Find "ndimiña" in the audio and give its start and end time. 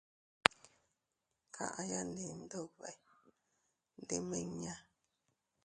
4.01-4.75